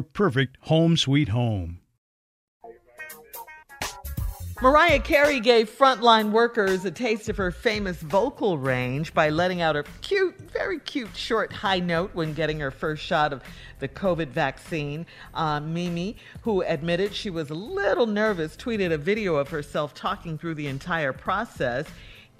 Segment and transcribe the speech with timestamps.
[0.00, 1.80] perfect home sweet home.
[4.62, 9.74] Mariah Carey gave frontline workers a taste of her famous vocal range by letting out
[9.74, 13.42] a cute, very cute short high note when getting her first shot of
[13.80, 15.04] the COVID vaccine.
[15.34, 20.38] Uh, Mimi, who admitted she was a little nervous, tweeted a video of herself talking
[20.38, 21.84] through the entire process.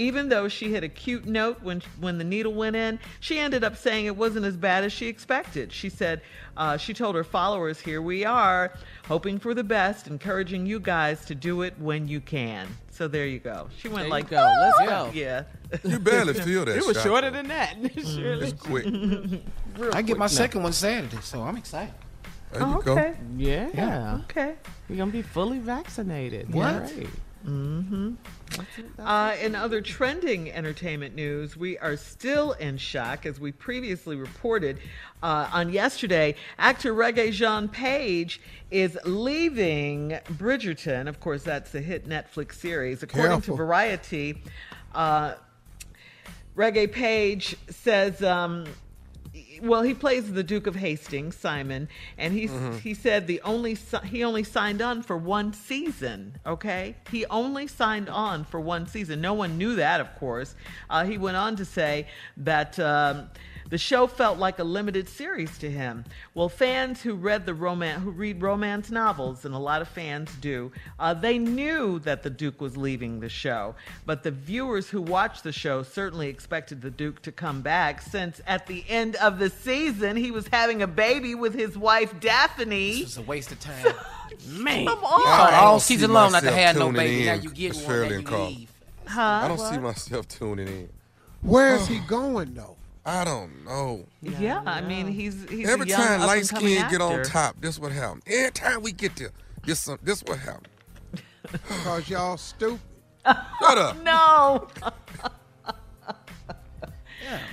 [0.00, 3.62] Even though she hit a cute note when when the needle went in, she ended
[3.62, 5.70] up saying it wasn't as bad as she expected.
[5.72, 6.22] She said
[6.56, 8.72] uh, she told her followers, "Here we are,
[9.06, 13.26] hoping for the best, encouraging you guys to do it when you can." So there
[13.26, 13.68] you go.
[13.78, 14.54] She went There like, you go.
[14.62, 15.10] Let's "Ah!" go.
[15.12, 15.42] Yeah.
[15.84, 17.36] You barely feel that It was shot, shorter though.
[17.36, 17.76] than that.
[18.06, 18.48] Surely.
[18.48, 18.86] It's quick.
[19.76, 20.36] There I get my quick.
[20.36, 21.94] second one Saturday, so I'm excited.
[22.54, 22.92] you Oh, go.
[22.92, 23.14] okay.
[23.36, 23.68] Yeah.
[23.74, 24.18] Yeah.
[24.24, 24.54] Okay.
[24.88, 26.52] You're going to be fully vaccinated.
[26.52, 26.92] What?
[27.44, 28.86] Great.
[28.98, 34.78] Uh, in other trending entertainment news, we are still in shock, as we previously reported
[35.22, 36.34] uh, on yesterday.
[36.58, 38.40] Actor Regé-Jean Page
[38.70, 41.08] is leaving Bridgerton.
[41.08, 43.02] Of course, that's the hit Netflix series.
[43.02, 43.56] According Careful.
[43.56, 44.42] to Variety,
[44.94, 45.34] uh,
[46.56, 48.22] Regé Page says.
[48.22, 48.66] Um,
[49.62, 52.52] well, he plays the Duke of Hastings, Simon, and he's
[52.82, 56.36] he said the only he only signed on for one season.
[56.44, 59.20] Okay, he only signed on for one season.
[59.20, 60.54] No one knew that, of course.
[60.88, 62.06] Uh, he went on to say
[62.38, 62.78] that.
[62.78, 63.30] Um,
[63.70, 66.04] the show felt like a limited series to him.
[66.34, 70.30] Well, fans who read the romance, who read romance novels, and a lot of fans
[70.40, 73.74] do, uh, they knew that the Duke was leaving the show.
[74.04, 78.40] But the viewers who watched the show certainly expected the Duke to come back, since
[78.46, 82.98] at the end of the season he was having a baby with his wife Daphne.
[83.02, 83.94] It's a waste of time.
[84.48, 84.86] Man.
[84.86, 87.24] Come I- on, I all don't see season long not to have no tuning baby.
[87.26, 88.46] Now you get for one, Shirley now you Carl.
[88.48, 88.72] leave.
[89.06, 89.20] huh?
[89.22, 90.88] I don't see myself tuning in.
[91.42, 92.76] Where is he going though?
[93.04, 94.04] I don't know.
[94.22, 97.22] Yeah, I mean he's he's Every young, time up light and coming skin get on
[97.24, 98.20] top, this what happen.
[98.26, 99.30] Every time we get there,
[99.64, 100.66] this some- this what happen.
[101.50, 102.80] Because y'all stupid.
[103.26, 104.02] Shut up.
[104.02, 104.68] No.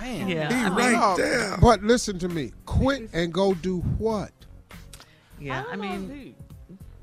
[0.00, 0.28] Man.
[0.28, 0.48] Yeah.
[0.48, 1.56] He I mean, right No, there.
[1.60, 2.52] But listen to me.
[2.66, 4.30] Quit and go do what?
[5.40, 5.64] yeah.
[5.70, 6.34] I don't know, mean, dude.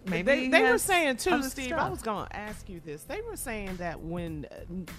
[0.06, 1.74] Maybe they, they were saying too, other Steve.
[1.74, 3.04] I was going to ask you this.
[3.04, 4.56] They were saying that when uh,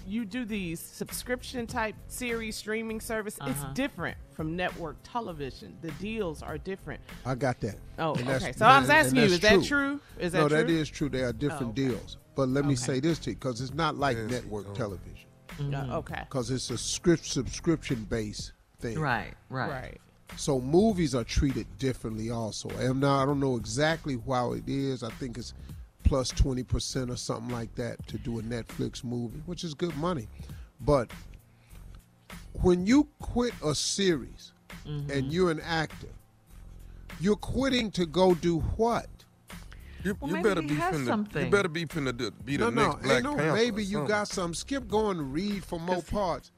[0.07, 3.73] you do these subscription type series streaming service, it's Uh-huh.
[3.75, 5.77] different from network television.
[5.83, 7.01] The deals are different.
[7.25, 7.77] I got that.
[7.99, 8.53] Oh, And okay.
[8.57, 10.01] So I was asking you, that's is that true?
[10.19, 10.57] Is that no, true?
[10.59, 11.09] that is true.
[11.09, 11.89] There are different Oh, okay.
[11.89, 12.17] deals.
[12.35, 12.77] But let me Okay.
[12.77, 15.29] say this to you, because it's not like network television.
[15.75, 16.23] Uh, okay.
[16.29, 18.99] Because it's a script subscription based thing.
[18.99, 19.69] Right, right.
[19.71, 20.01] Right.
[20.37, 22.69] So movies are treated differently also.
[22.71, 25.03] And now I don't know exactly how it is.
[25.03, 25.55] I think it's
[26.05, 30.29] plus 20% or something like that to do a Netflix movie, which is good money.
[30.81, 31.11] But
[32.63, 34.53] when you quit a series
[34.87, 35.11] mm-hmm.
[35.11, 36.09] and you're an actor,
[37.21, 39.07] you're quitting to go do what?
[40.03, 41.45] You, Well, you better be has finna, something.
[41.45, 43.37] You better be finna do- be the no, next no, Black no.
[43.37, 43.53] Panther.
[43.55, 44.55] Maybe you got some.
[44.55, 46.51] Skip going read for more parts.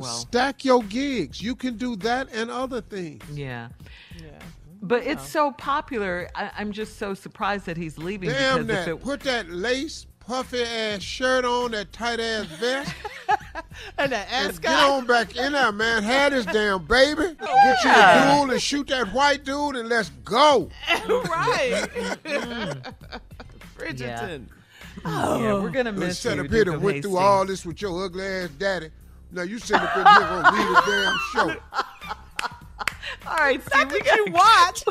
[0.00, 1.40] Well, Stack your gigs.
[1.42, 3.22] You can do that and other things.
[3.32, 3.68] yeah.
[4.16, 4.30] Yeah.
[4.82, 6.28] But it's so popular.
[6.34, 8.88] I, I'm just so surprised that he's leaving Damn that!
[8.88, 12.94] it Put that lace puffy ass shirt on, that tight ass vest,
[13.98, 14.62] And the and ascot.
[14.62, 16.02] get on back in there, man.
[16.02, 17.34] Have this damn baby.
[17.38, 20.70] Get you a duel and shoot that white dude, and let's go.
[21.08, 21.86] right.
[22.24, 22.92] Mm.
[23.76, 24.46] Bridgerton.
[25.04, 27.80] yeah, oh, we're gonna miss sat you, up here Duke went through all this with
[27.80, 28.90] your ugly ass daddy.
[29.32, 31.60] Now you sit up in here gonna read a damn show.
[33.26, 34.82] All right, Steve, we Did gotta, watch?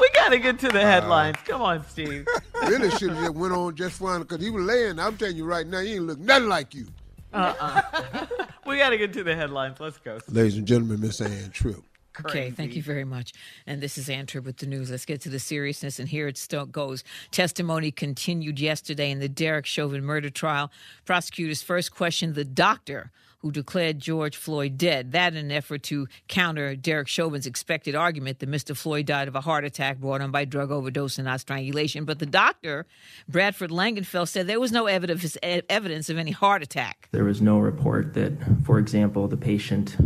[0.00, 1.36] we gotta get to the headlines.
[1.44, 2.26] Come on, Steve.
[2.66, 4.98] Really should have just went on just fine because he was laying.
[4.98, 6.86] I'm telling you right now, he ain't look nothing like you.
[7.32, 8.26] Uh-uh.
[8.66, 9.80] we gotta get to the headlines.
[9.80, 10.18] Let's go.
[10.18, 10.34] Steve.
[10.34, 11.82] Ladies and gentlemen, Miss Ann Tripp.
[12.20, 13.34] Okay, thank you very much.
[13.66, 14.90] And this is Ann Tripp with the news.
[14.90, 17.04] Let's get to the seriousness, and here it still goes.
[17.30, 20.70] Testimony continued yesterday in the Derek Chauvin murder trial.
[21.04, 25.12] Prosecutors first questioned the doctor who declared George Floyd dead.
[25.12, 28.76] That in an effort to counter Derek Chauvin's expected argument that Mr.
[28.76, 32.04] Floyd died of a heart attack brought on by drug overdose and not strangulation.
[32.04, 32.86] But the doctor,
[33.28, 37.08] Bradford Langenfeld, said there was no evidence of any heart attack.
[37.12, 38.32] There was no report that,
[38.64, 39.96] for example, the patient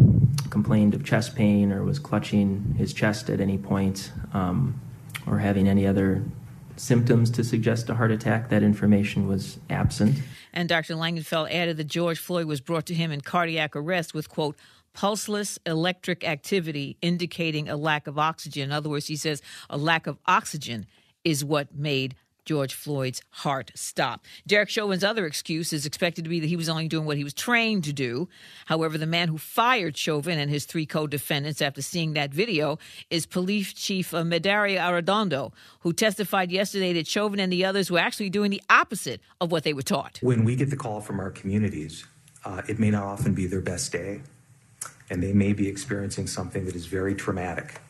[0.51, 4.81] complained of chest pain or was clutching his chest at any point um,
[5.27, 6.23] or having any other
[6.81, 8.49] symptoms to suggest a heart attack.
[8.49, 10.17] That information was absent.
[10.53, 10.95] And Dr.
[10.95, 14.57] Langenfeld added that George Floyd was brought to him in cardiac arrest with, quote,
[14.93, 18.65] pulseless electric activity indicating a lack of oxygen.
[18.65, 20.87] In other words, he says a lack of oxygen
[21.23, 24.25] is what made George Floyd's heart stop.
[24.47, 27.25] Derek Chauvin's other excuse is expected to be that he was only doing what he
[27.25, 28.29] was trained to do.
[28.67, 32.79] However, the man who fired Chauvin and his three co-defendants after seeing that video
[33.11, 37.99] is Police Chief uh, Medaria Arradondo, who testified yesterday that Chauvin and the others were
[37.99, 40.19] actually doing the opposite of what they were taught.
[40.23, 42.07] When we get the call from our communities,
[42.45, 44.23] uh, it may not often be their best day,
[45.11, 47.81] and they may be experiencing something that is very traumatic.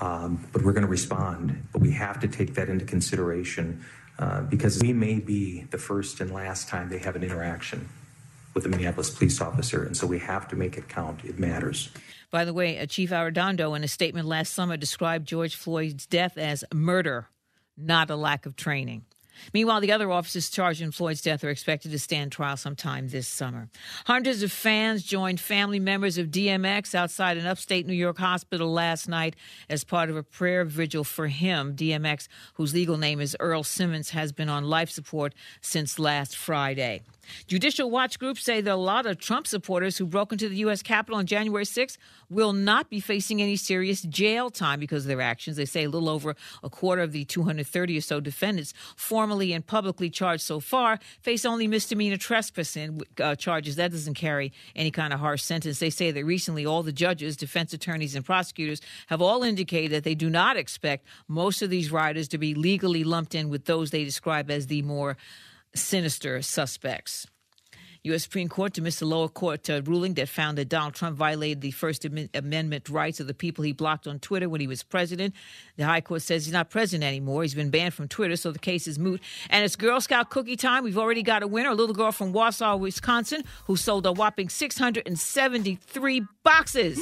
[0.00, 1.68] Um, but we're going to respond.
[1.72, 3.84] But we have to take that into consideration
[4.18, 7.88] uh, because we may be the first and last time they have an interaction
[8.54, 11.24] with a Minneapolis police officer, and so we have to make it count.
[11.24, 11.90] It matters.
[12.30, 16.36] By the way, uh, Chief Arradondo, in a statement last summer, described George Floyd's death
[16.36, 17.28] as murder,
[17.76, 19.04] not a lack of training.
[19.52, 23.28] Meanwhile, the other officers charged in Floyd's death are expected to stand trial sometime this
[23.28, 23.68] summer.
[24.06, 29.08] Hundreds of fans joined family members of DMX outside an upstate New York hospital last
[29.08, 29.36] night
[29.68, 31.74] as part of a prayer vigil for him.
[31.74, 37.02] DMX, whose legal name is Earl Simmons, has been on life support since last Friday.
[37.46, 40.82] Judicial Watch groups say that a lot of Trump supporters who broke into the U.S.
[40.82, 41.96] Capitol on January 6th
[42.28, 45.56] will not be facing any serious jail time because of their actions.
[45.56, 48.72] They say a little over a quarter of the 230 or so defendants
[49.30, 53.76] formally and publicly charged so far face only misdemeanor trespassing uh, charges.
[53.76, 55.78] That doesn't carry any kind of harsh sentence.
[55.78, 60.02] They say that recently all the judges, defense attorneys, and prosecutors have all indicated that
[60.02, 63.92] they do not expect most of these riders to be legally lumped in with those
[63.92, 65.16] they describe as the more
[65.76, 67.28] sinister suspects.
[68.04, 68.22] U.S.
[68.22, 71.60] Supreme Court to miss the lower court uh, ruling that found that Donald Trump violated
[71.60, 75.34] the First Amendment rights of the people he blocked on Twitter when he was president.
[75.76, 77.42] The High Court says he's not president anymore.
[77.42, 79.20] He's been banned from Twitter, so the case is moot.
[79.50, 80.82] And it's Girl Scout cookie time.
[80.82, 84.48] We've already got a winner, a little girl from Wausau, Wisconsin, who sold a whopping
[84.48, 86.98] 673 boxes.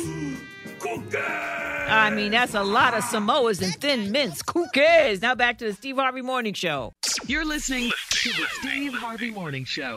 [1.91, 4.43] I mean, that's a lot of Samoas and thin mints.
[4.43, 5.23] Cookies.
[5.23, 6.93] Now back to the Steve Harvey Morning Show.
[7.27, 9.97] You're listening to the Steve Harvey Morning Show.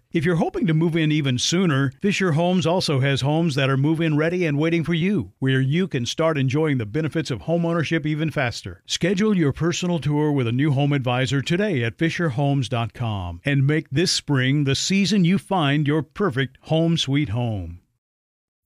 [0.13, 3.77] If you're hoping to move in even sooner, Fisher Homes also has homes that are
[3.77, 7.43] move in ready and waiting for you, where you can start enjoying the benefits of
[7.43, 8.83] homeownership even faster.
[8.85, 14.11] Schedule your personal tour with a new home advisor today at FisherHomes.com and make this
[14.11, 17.79] spring the season you find your perfect home sweet home.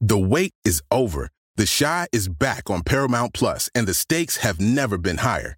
[0.01, 1.29] The wait is over.
[1.57, 5.57] The Chi is back on Paramount Plus, and the stakes have never been higher.